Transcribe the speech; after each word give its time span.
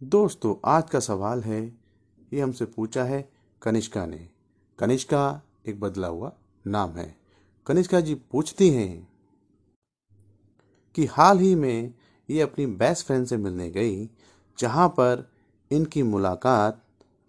दोस्तों, 0.00 0.54
आज 0.64 0.90
का 0.90 1.00
सवाल 1.00 1.42
है, 1.42 1.60
ये 2.32 2.40
हमसे 2.40 2.64
पूछा 2.64 3.02
है 3.04 3.20
कनिष्का 3.62 4.04
ने। 4.06 4.18
कनिष्का, 4.78 5.42
एक 5.66 5.78
बदला 5.80 6.08
हुआ 6.08 6.30
नाम 6.64 6.90
है। 6.90 7.14
कनिष्का 7.66 8.00
जी 8.00 8.14
पूछती 8.32 8.68
हैं 8.70 9.08
कि 10.96 11.06
हाल 11.06 11.38
ही 11.38 11.54
में 11.54 11.94
ये 12.28 12.40
अपनी 12.40 12.66
बेस्ट 12.66 13.06
फ्रेंड 13.06 13.26
से 13.26 13.36
मिलने 13.36 13.70
गई, 13.70 14.08
जहाँ 14.58 14.88
पर 14.88 15.26
इनकी 15.70 16.02
मुलाकात 16.02 16.82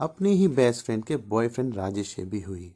अपनी 0.00 0.34
ही 0.34 0.48
बेस्ट 0.50 0.84
फ्रेंड 0.84 1.04
के 1.04 1.16
बॉयफ्रेंड 1.16 1.74
राजेश 1.76 2.14
से 2.14 2.24
भी 2.24 2.40
हुई। 2.40 2.72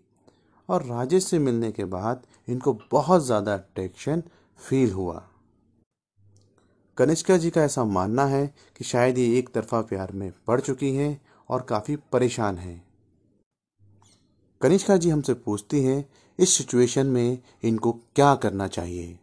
और 0.69 0.85
राजेश 0.85 1.27
से 1.27 1.39
मिलने 1.39 1.73
के 1.73 1.85
बाद 1.87 2.27
इनको 2.49 2.79
बहुत 2.93 3.25
ज़्यादा 3.25 3.55
अट्रैक्शन 3.55 4.23
फील 4.61 4.93
हुआ। 4.93 5.23
कनिष्का 6.97 7.37
जी 7.37 7.51
का 7.51 7.63
ऐसा 7.63 7.85
मानना 7.85 8.27
है 8.27 8.55
कि 8.77 8.85
शायद 8.85 9.19
ये 9.19 9.39
एक 9.39 9.49
तरफा 9.49 9.81
प्यार 9.81 10.13
में 10.13 10.33
पड़ 10.47 10.61
चुकी 10.61 10.97
हैं 10.97 11.23
और 11.49 11.63
काफ़ी 11.63 11.97
परेशान 11.97 12.59
हैं। 12.59 12.85
कनिष्का 14.63 14.97
जी 14.97 15.11
हमसे 15.11 15.35
पूछती 15.35 15.85
हैं, 15.85 16.11
इस 16.39 16.51
सिचुएशन 16.51 17.07
में 17.07 17.39
इनको 17.63 17.93
क्या 17.93 18.35
करना 18.35 18.69
चाहिए? 18.69 19.19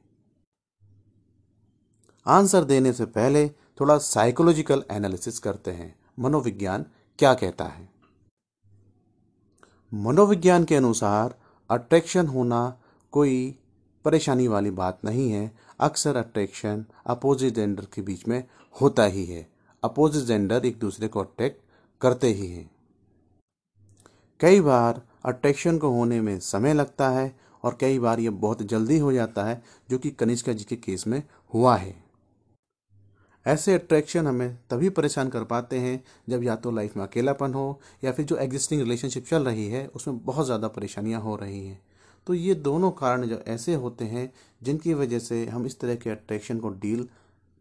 आंसर 2.27 2.63
देने 2.63 2.93
से 2.93 3.05
पहले 3.05 3.49
थोड़ा 3.49 3.97
साइकोलॉजिकल 3.97 4.83
एनालिसिस 4.91 5.39
करते 5.39 5.71
हैं। 5.71 5.99
मनोविज्ञान 6.19 6.85
क्या 7.19 7.33
कहता 7.33 7.65
है? 7.65 7.89
मनोविज्ञान 9.93 10.63
के 10.63 10.75
अनुसार 10.75 11.39
अट्रैक्शन 11.69 12.27
होना 12.27 12.81
कोई 13.11 13.60
परेशानी 14.05 14.47
वाली 14.47 14.71
बात 14.71 14.99
नहीं 15.05 15.29
है। 15.31 15.51
अक्सर 15.79 16.17
अट्रैक्शन 16.17 16.85
अपोजिट 17.05 17.53
जेंडर 17.53 17.85
के 17.93 18.01
बीच 18.01 18.27
में 18.27 18.43
होता 18.75 19.03
ही 19.05 19.25
है। 19.25 19.47
अपोजिट 19.83 20.23
जेंडर 20.23 20.65
एक 20.65 20.79
दूसरे 20.79 21.07
को 21.07 21.19
अट्रैक्ट 21.19 21.61
करते 22.01 22.27
ही 22.27 22.47
हैं। 22.47 22.69
कई 24.39 24.61
बार 24.61 25.01
अट्रैक्शन 25.25 25.77
को 25.77 25.89
होने 25.89 26.21
में 26.21 26.39
समय 26.39 26.73
लगता 26.73 27.09
है 27.09 27.33
और 27.63 27.77
कई 27.81 27.99
बार 27.99 28.19
ये 28.19 28.29
बहुत 28.29 28.61
जल्दी 28.63 28.97
हो 28.99 29.11
जाता 29.13 29.43
है, 29.43 29.61
जो 29.89 29.97
कि 29.97 30.09
कनिष्का 30.11 30.53
जी 30.53 30.63
के 30.63 30.75
केस 30.75 31.07
में 31.07 31.21
हुआ 31.53 31.75
है। 31.77 31.93
ऐसे 33.45 33.73
अट्रैक्शन 33.73 34.27
हमें 34.27 34.57
तभी 34.69 34.89
परेशान 34.89 35.29
कर 35.29 35.43
पाते 35.43 35.79
हैं, 35.79 36.03
जब 36.29 36.43
या 36.43 36.55
तो 36.55 36.71
लाइफ 36.71 36.97
में 36.97 37.03
अकेलापन 37.03 37.53
हो 37.53 37.79
या 38.03 38.11
फिर 38.11 38.25
जो 38.25 38.35
एग्जिस्टिंग 38.37 38.81
रिलेशनशिप 38.81 39.25
चल 39.25 39.45
रही 39.45 39.67
है, 39.67 39.85
उसमें 39.87 40.23
बहुत 40.25 40.45
ज़्यादा 40.45 40.67
परेशानियाँ 40.67 41.21
हो 41.21 41.35
रही 41.35 41.65
हैं। 41.67 41.79
तो 42.27 42.33
ये 42.33 42.53
दोनों 42.55 42.91
कारण 42.93 43.25
जो 43.25 43.37
ऐसे 43.47 43.73
होते 43.75 44.05
हैं, 44.05 44.31
जिनकी 44.61 44.93
वजह 44.93 45.19
से 45.19 45.45
हम 45.45 45.65
इस 45.65 45.79
तरह 45.79 45.95
के 45.95 46.09
अट्रैक्शन 46.09 46.59
को 46.59 46.69
डील 46.71 47.07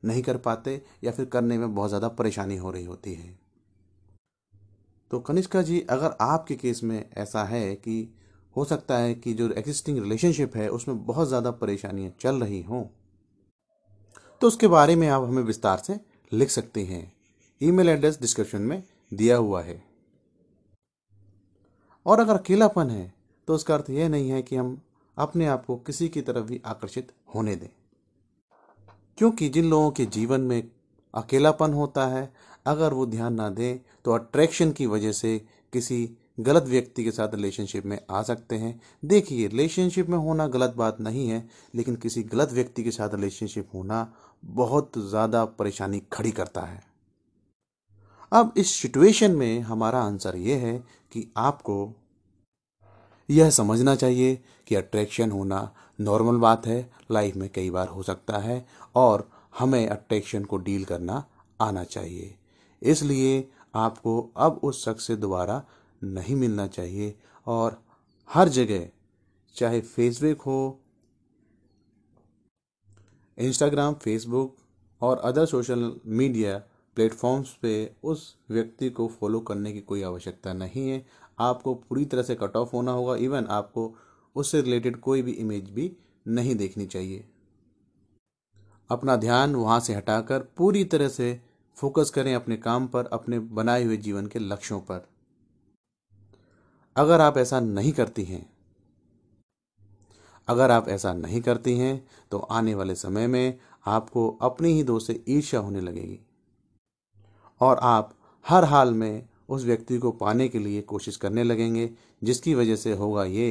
नहीं 0.03 0.23
कर 0.23 0.37
पाते 0.39 0.81
या 1.05 1.13
फिर 1.13 1.27
करने 1.27 1.59
में 1.59 1.75
बहुत 1.75 1.89
ज़्यादा 1.89 2.09
परेशानी 2.11 2.57
हो 2.57 2.71
रही 2.71 2.85
होती 2.85 3.15
है। 3.15 3.39
तो 5.11 5.19
कनिष्का 5.21 5.63
जी, 5.63 5.81
अगर 5.81 6.17
आपके 6.21 6.55
केस 6.57 6.83
में 6.83 7.05
ऐसा 7.15 7.45
है 7.45 7.75
कि 7.77 8.09
हो 8.57 8.65
सकता 8.65 8.99
है 8.99 9.15
कि 9.15 9.33
जो 9.35 9.49
एग्जिस्टिंग 9.51 9.99
रिलेशनशिप 9.99 10.57
है, 10.57 10.69
उसमें 10.69 11.05
बहुत 11.07 11.29
ज़्यादा 11.29 11.51
परेशानियाँ 11.53 12.13
चल 12.21 12.41
रही 12.41 12.63
हों 12.63 12.85
तो 14.43 14.47
उसके 14.47 14.67
बारे 14.69 14.95
में 14.97 15.09
आप 15.09 15.23
हमें 15.23 15.43
विस्तार 15.43 15.79
से 15.79 15.99
लिख 16.33 16.51
सकते 16.51 16.85
हैं। 16.85 17.13
ईमेल 17.61 17.89
एड्रेस 17.89 18.19
डिस्क्रिप्शन 18.21 18.63
में 18.63 18.83
दिया 19.13 19.37
हुआ 19.37 19.63
है। 19.63 19.83
और 22.07 22.21
अगर 22.21 22.35
अकेलापन 22.35 22.91
है 22.91 23.13
तो 23.51 23.55
उसका 23.55 23.75
अर्थ 23.75 23.89
यह 23.91 24.09
नहीं 24.09 24.29
है 24.31 24.41
कि 24.43 24.57
हम 24.57 24.81
अपने 25.17 25.47
आप 25.47 25.65
को 25.67 25.77
किसी 25.77 26.09
की 26.09 26.21
तरफ़ 26.23 26.45
भी 26.45 26.61
आकर्षित 26.67 27.11
होने 27.35 27.55
दें। 27.57 27.69
क्योंकि 29.19 29.49
जिन 29.49 29.65
लोगों 29.65 29.91
के 29.91 30.07
जीवन 30.07 30.41
में 30.41 30.71
अकेलापन 31.15 31.73
होता 31.73 32.07
है, 32.07 32.33
अगर 32.67 32.93
वो 32.93 33.07
ध्यान 33.07 33.35
ना 33.35 33.49
दें 33.51 33.79
तो 34.05 34.13
अट्रैक्शन 34.13 34.73
की 34.73 34.87
वजह 34.87 35.13
से 35.13 35.37
किसी 35.73 36.17
गलत 36.41 36.65
व्यक्ति 36.65 37.05
के 37.05 37.11
साथ 37.11 37.35
रिलेशनशिप 37.35 37.87
में 37.87 37.99
आ 38.11 38.23
सकते 38.23 38.57
हैं। 38.57 38.81
देखिए 39.05 39.49
रिलेशनशिप 39.49 40.09
में 40.09 40.19
होना 40.19 40.47
गलत 40.49 40.75
बात 40.77 41.01
नहीं 41.01 41.29
है, 41.29 41.49
लेकिन 41.75 41.97
किसी 41.97 42.23
गलत 42.25 42.53
व्यक्ति 42.53 42.85
के 42.85 42.91
साथ 42.91 43.15
रिलेशनशिप 43.15 43.75
होना 43.75 44.13
बहुत 44.45 44.99
ज़्यादा 45.01 45.45
परेशानी 45.45 46.03
खड़ी 46.13 46.31
करता 46.33 46.61
है। 46.61 46.83
अब 48.33 48.55
इस 48.57 48.71
सिचुएशन 48.73 49.37
में 49.37 49.61
हमारा 49.63 50.03
आंसर 50.03 50.37
ये 50.39 50.57
है 50.59 50.79
कि 51.13 51.31
आपको 51.37 51.97
यह 53.31 53.51
समझना 53.51 53.95
चाहिए 53.95 54.39
कि 54.67 54.75
अट्रैक्शन 54.75 55.31
होना 55.31 55.71
नॉर्मल 56.01 56.37
बात 56.37 56.67
है 56.67 56.91
लाइफ 57.11 57.37
में 57.37 57.49
कई 57.55 57.71
बार 57.71 57.89
हो 57.89 58.03
सकता 58.03 58.39
है 58.39 58.65
और 58.95 59.29
हमें 59.59 59.87
अट्रैक्शन 59.89 60.45
को 60.45 60.57
डील 60.59 60.85
करना 60.85 61.25
आना 61.61 61.85
चाहिए। 61.85 62.35
इसलिए 62.83 63.49
आपको 63.75 64.21
अब 64.37 64.61
उस 64.63 64.85
शख्स 64.85 65.07
से 65.07 65.17
दोबारा 65.17 65.63
नहीं 66.03 66.37
मिलना 66.37 66.67
चाहिए 66.67 67.15
और 67.47 67.81
हर 68.31 68.49
जगह, 68.49 68.89
चाहे 69.57 69.81
फेसबुक 69.81 70.43
हो 70.43 70.81
इंस्टाग्राम 73.39 73.95
फेसबुक 73.95 74.57
और 75.01 75.19
अदर 75.19 75.47
सोशल 75.47 75.93
मीडिया 76.07 76.57
प्लेटफॉर्म्स 76.97 77.53
पे 77.63 77.73
उस 78.05 78.35
व्यक्ति 78.51 78.91
को 78.91 79.07
फॉलो 79.11 79.41
करने 79.41 79.73
की 79.73 79.81
कोई 79.81 80.03
आवश्यकता 80.03 80.53
नहीं 80.53 80.89
है। 80.89 81.05
आपको 81.41 81.75
पूरी 81.75 82.05
तरह 82.05 82.23
से 82.23 82.35
कट 82.35 82.57
ऑफ़ 82.57 82.71
होना 82.73 82.93
होगा। 82.93 83.17
इवन 83.17 83.47
आपको 83.51 83.95
उससे 84.37 84.61
रिलेटेड 84.63 84.97
कोई 85.01 85.23
भी 85.23 85.33
इमेज 85.33 85.71
भी 85.71 85.93
नहीं 86.27 86.55
देखनी 86.55 86.87
चाहिए। 86.87 87.25
अपना 88.91 89.17
ध्यान 89.17 89.55
वहाँ 89.55 89.81
से 89.81 89.95
हटाकर 89.95 90.41
पूरी 90.57 90.85
तरह 90.85 91.09
से 91.09 91.41
फोकस 91.77 92.11
करें 92.11 92.35
अपने 92.35 92.57
काम 92.57 92.87
पर, 92.87 93.07
अपने 93.07 93.39
बनाए 93.39 93.85
हुए 93.85 93.97
जीवन 93.97 94.27
के 94.27 94.39
लक्ष्यों 94.39 94.81
पर। 94.81 95.07
अगर 96.97 97.21
आप 97.21 97.39
ऐसा 97.39 97.61
नहीं 97.61 97.93
करती 97.93 98.25
हैं, 98.25 98.47
अगर 100.49 100.71
आप 100.71 100.89
ऐसा 100.89 101.13
नहीं 101.13 101.41
करती 101.41 101.77
हैं 101.79 102.07
तो 102.31 102.39
आने 102.39 102.75
वाले 102.75 102.95
समय 102.95 103.27
में 103.27 103.59
आपको 103.87 104.29
अपनी 104.43 104.73
ही 104.73 104.83
दोस्त 104.83 105.07
से 105.07 105.23
ईर्ष्या 105.29 105.61
होने 105.61 105.81
लगेगी। 105.81 106.19
और 107.61 107.79
आप 107.79 108.15
हर 108.45 108.65
हाल 108.65 108.95
में 108.95 109.29
उस 109.51 109.65
व्यक्ति 109.65 109.99
को 109.99 110.11
पाने 110.13 110.49
के 110.49 110.59
लिए 110.59 110.83
कोशिश 110.83 111.17
करने 111.17 111.45
लगेंगे, 111.45 111.91
जिसकी 112.23 112.55
वजह 112.55 112.77
से 112.77 112.93
होगा 112.93 113.25
ये 113.25 113.51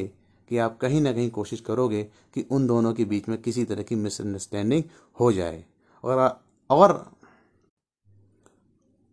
कि 0.51 0.57
आप 0.57 0.77
कहीं 0.77 1.01
ना 1.01 1.11
कहीं 1.13 1.29
कोशिश 1.29 1.61
करोगे 1.61 2.03
कि 2.35 2.45
उन 2.51 2.67
दोनों 2.67 2.93
के 2.93 3.05
बीच 3.05 3.27
में 3.29 3.41
किसी 3.41 3.63
तरह 3.65 3.83
की 3.83 3.95
मिसअंडरस्टैंडिंग 3.95 4.83
हो 5.19 5.31
जाए। 5.33 5.63
और 6.03 6.39
और 6.69 7.11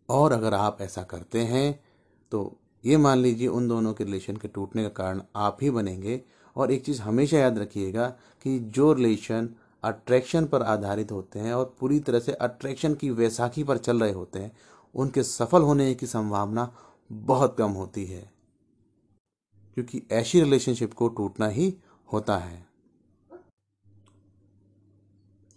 और 0.08 0.32
अगर 0.32 0.54
आप 0.54 0.78
ऐसा 0.80 1.02
करते 1.02 1.41
हैं 1.41 1.80
तो 2.32 2.52
ये 2.84 2.97
मान 2.97 3.18
लीजिए 3.18 3.48
उन 3.48 3.68
दोनों 3.68 3.92
के 3.94 4.04
रिलेशन 4.04 4.36
के 4.36 4.48
टूटने 4.48 4.82
का 4.82 4.88
कारण 4.94 5.20
आप 5.36 5.58
ही 5.62 5.70
बनेंगे। 5.70 6.20
और 6.56 6.70
एक 6.72 6.84
चीज़ 6.84 7.00
हमेशा 7.03 7.38
याद 7.38 7.58
रखिएगा 7.58 8.06
कि 8.44 8.58
जो 8.58 8.92
रिलेशन 8.92 9.48
अट्रैक्शन 9.84 10.44
पर 10.47 10.62
आधारित 10.62 11.12
होते 11.12 11.38
हैं 11.38 11.53
और 11.54 11.74
पूरी 11.80 11.98
तरह 12.00 12.20
से 12.20 12.32
अट्रैक्शन 12.32 12.94
की 12.94 13.10
वैसाखी 13.12 13.64
पर 13.64 13.78
चल 13.78 14.00
रहे 14.00 14.12
होते 14.12 14.38
हैं 14.38 14.53
उनके 14.97 15.23
सफल 15.23 15.62
होने 15.62 15.95
की 15.95 16.07
संभावना 16.07 16.71
बहुत 17.11 17.57
कम 17.59 17.71
होती 17.73 18.05
है, 18.07 18.31
क्योंकि 19.77 20.03
ऐसी 20.12 20.41
रिलेशनशिप 20.41 20.95
को 20.95 21.09
टूटना 21.09 21.49
ही 21.49 21.75
होता 22.09 22.37
है। 22.37 22.65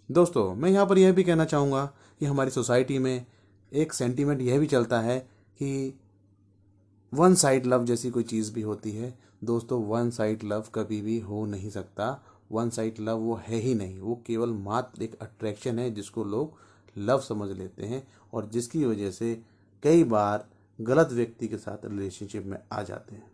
दोस्तों, 0.08 0.54
मैं 0.54 0.70
यहाँ 0.70 0.86
पर 0.86 0.98
यह 0.98 1.12
भी 1.12 1.24
कहना 1.24 1.44
चाहूँगा 1.44 1.84
कि 2.20 2.26
हमारी 2.26 2.50
सोसाइटी 2.50 2.98
में 2.98 3.26
एक 3.72 3.92
सेंटीमेंट 3.92 4.40
यह 4.42 4.58
भी 4.58 4.66
चलता 4.66 5.00
है 5.00 5.18
कि 5.58 5.98
वन 7.12 7.34
साइड 7.34 7.66
लव 7.66 7.84
जैसी 7.84 8.10
कोई 8.10 8.22
चीज़ 8.22 8.52
भी 8.52 8.62
होती 8.62 8.92
है। 8.92 9.18
दोस्तों 9.44 9.82
वन 9.84 10.10
साइड 10.10 10.42
लव 10.44 10.64
कभी 10.74 11.00
भी 11.00 11.18
हो 11.20 11.44
नहीं 11.46 11.70
सकता। 11.70 12.22
वन 12.52 12.70
साइड 12.70 12.94
लव 13.00 13.18
वो 13.18 13.34
है 13.44 13.56
ही 13.56 13.74
नहीं। 13.74 13.98
वो 14.00 14.14
केवल 14.26 14.50
मात्र 14.54 15.02
एक 15.02 15.14
अट्रैक्शन 15.14 15.78
है 15.78 15.90
जिसको 15.90 16.24
लोग 16.24 16.58
लव 16.98 17.20
समझ 17.20 17.58
लेते 17.58 17.86
हैं 17.86 18.06
और 18.34 18.46
जिसकी 18.46 18.84
वजह 18.84 19.10
से 19.10 19.42
कई 19.82 20.04
बार 20.04 20.48
गलत 20.80 21.08
व्यक्ति 21.12 21.48
के 21.48 21.56
साथ 21.56 21.84
रिलेशनशिप 21.84 22.44
में 22.44 22.58
आ 22.72 22.82
जाते 22.82 23.14
हैं। 23.14 23.30